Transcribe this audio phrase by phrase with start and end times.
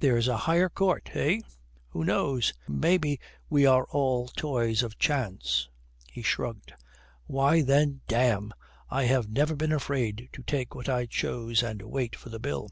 [0.00, 1.42] "There's a higher court, eh?
[1.90, 2.52] Who knows?
[2.66, 5.68] Maybe we are all the toys of chance."
[6.10, 6.72] He shrugged.
[7.28, 8.52] "Why then, damme,
[8.90, 12.70] I have never been afraid to take what I chose and wait for the bill.